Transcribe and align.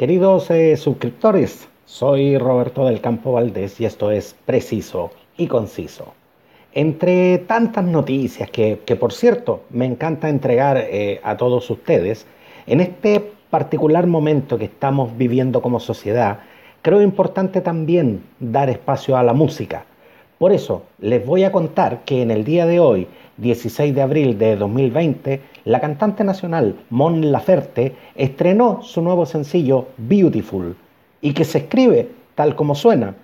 Queridos 0.00 0.50
eh, 0.50 0.78
suscriptores, 0.78 1.68
soy 1.84 2.38
Roberto 2.38 2.86
del 2.86 3.02
Campo 3.02 3.32
Valdés 3.32 3.78
y 3.82 3.84
esto 3.84 4.10
es 4.10 4.34
Preciso 4.46 5.10
y 5.36 5.46
Conciso. 5.46 6.14
Entre 6.72 7.36
tantas 7.36 7.84
noticias 7.84 8.48
que, 8.50 8.78
por 8.98 9.12
cierto, 9.12 9.64
me 9.68 9.84
encanta 9.84 10.30
entregar 10.30 10.78
eh, 10.78 11.20
a 11.22 11.36
todos 11.36 11.68
ustedes, 11.68 12.24
en 12.66 12.80
este 12.80 13.30
particular 13.50 14.06
momento 14.06 14.56
que 14.56 14.64
estamos 14.64 15.14
viviendo 15.18 15.60
como 15.60 15.78
sociedad, 15.80 16.38
creo 16.80 17.02
importante 17.02 17.60
también 17.60 18.24
dar 18.38 18.70
espacio 18.70 19.18
a 19.18 19.22
la 19.22 19.34
música. 19.34 19.84
Por 20.40 20.54
eso 20.54 20.84
les 21.00 21.26
voy 21.26 21.44
a 21.44 21.52
contar 21.52 22.00
que 22.06 22.22
en 22.22 22.30
el 22.30 22.44
día 22.44 22.64
de 22.64 22.80
hoy 22.80 23.08
16 23.36 23.94
de 23.94 24.00
abril 24.00 24.38
de 24.38 24.56
2020, 24.56 25.42
la 25.66 25.80
cantante 25.80 26.24
nacional 26.24 26.76
Mon 26.88 27.30
Laferte 27.30 27.94
estrenó 28.14 28.80
su 28.80 29.02
nuevo 29.02 29.26
sencillo 29.26 29.88
Beautiful 29.98 30.76
y 31.20 31.34
que 31.34 31.44
se 31.44 31.58
escribe 31.58 32.08
tal 32.36 32.56
como 32.56 32.74
suena. 32.74 33.16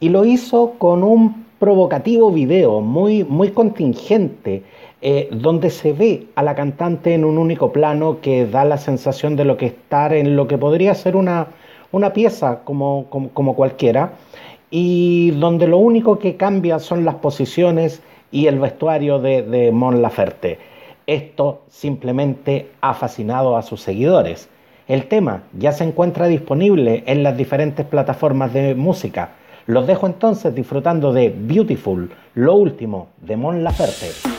Y 0.00 0.08
lo 0.08 0.24
hizo 0.24 0.76
con 0.78 1.04
un 1.04 1.44
provocativo 1.58 2.30
video 2.30 2.80
muy, 2.80 3.22
muy 3.22 3.50
contingente, 3.50 4.62
eh, 5.02 5.28
donde 5.30 5.68
se 5.68 5.92
ve 5.92 6.28
a 6.36 6.42
la 6.42 6.54
cantante 6.54 7.12
en 7.12 7.26
un 7.26 7.36
único 7.36 7.70
plano 7.70 8.22
que 8.22 8.46
da 8.46 8.64
la 8.64 8.78
sensación 8.78 9.36
de 9.36 9.44
lo 9.44 9.58
que 9.58 9.66
estar 9.66 10.14
en 10.14 10.36
lo 10.36 10.48
que 10.48 10.56
podría 10.56 10.94
ser 10.94 11.16
una, 11.16 11.48
una 11.92 12.14
pieza 12.14 12.60
como, 12.64 13.08
como 13.10 13.54
cualquiera, 13.54 14.12
y 14.70 15.30
donde 15.32 15.66
lo 15.66 15.78
único 15.78 16.18
que 16.18 16.36
cambia 16.36 16.78
son 16.78 17.04
las 17.04 17.16
posiciones 17.16 18.02
y 18.30 18.46
el 18.46 18.58
vestuario 18.58 19.18
de, 19.18 19.70
Mon 19.72 20.02
Laferte. 20.02 20.58
Esto 21.06 21.62
simplemente 21.68 22.70
ha 22.80 22.94
fascinado 22.94 23.56
a 23.56 23.62
sus 23.62 23.80
seguidores. 23.80 24.48
El 24.88 25.06
tema 25.06 25.44
ya 25.56 25.72
se 25.72 25.84
encuentra 25.84 26.26
disponible 26.26 27.04
en 27.06 27.22
las 27.22 27.36
diferentes 27.36 27.86
plataformas 27.86 28.52
de 28.52 28.74
música. 28.74 29.30
Los 29.66 29.86
dejo 29.86 30.06
entonces 30.06 30.54
disfrutando 30.54 31.12
de 31.12 31.34
Beautiful, 31.36 32.10
lo 32.34 32.54
último 32.54 33.08
de 33.20 33.36
Mon 33.36 33.64
Laferte. 33.64 34.35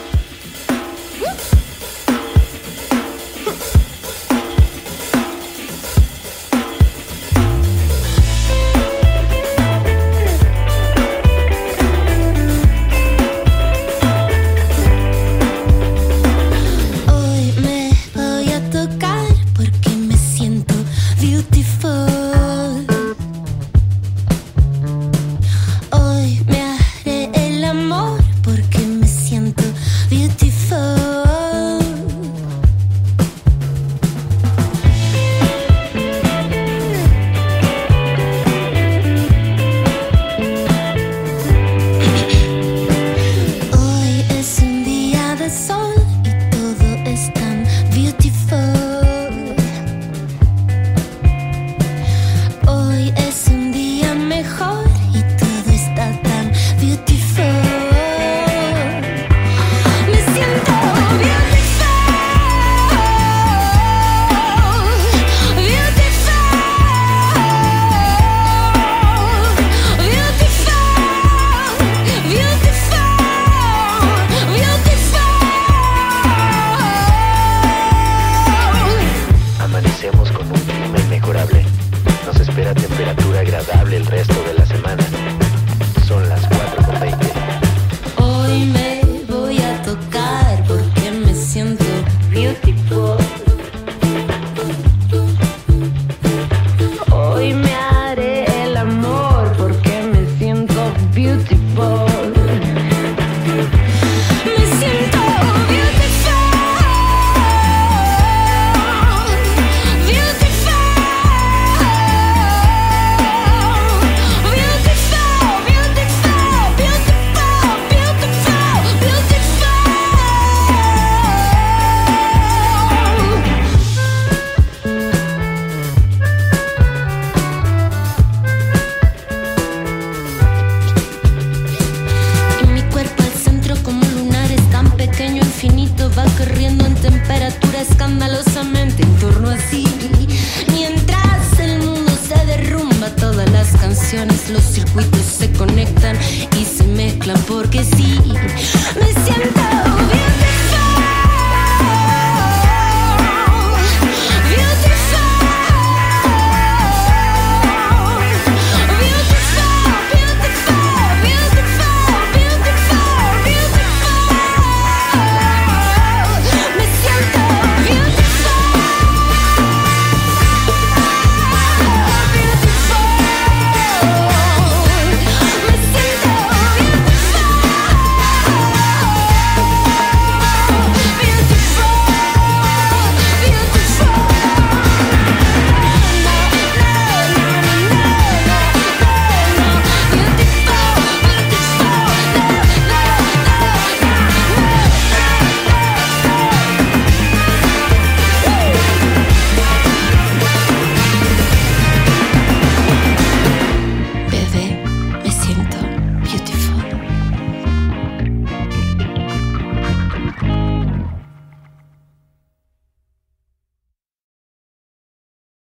Los 144.49 144.63
circuitos 144.63 145.21
se 145.21 145.51
conectan 145.51 146.17
y 146.59 146.65
se 146.65 146.83
mezclan 146.83 147.39
porque 147.47 147.83
sí, 147.83 148.19